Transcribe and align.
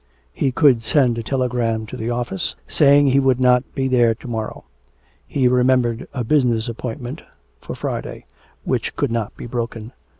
He 0.33 0.51
could 0.51 0.81
send 0.81 1.19
a 1.19 1.21
telegram 1.21 1.85
to 1.85 1.95
the 1.95 2.09
office, 2.09 2.55
saying 2.67 3.05
he 3.11 3.19
would 3.19 3.39
not 3.39 3.63
be 3.75 3.87
there 3.87 4.15
to 4.15 4.27
morrow; 4.27 4.63
he 5.27 5.47
remembered 5.47 6.07
a 6.11 6.23
business 6.23 6.67
appointment 6.67 7.21
for 7.59 7.75
Friday, 7.75 8.25
which 8.63 8.95
could 8.95 9.11
not 9.11 9.37
be 9.37 9.45
broken. 9.45 9.91